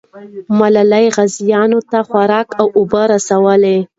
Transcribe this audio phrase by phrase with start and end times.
[0.59, 3.77] ملالۍ غازیانو ته خوراک او اوبه رسولې.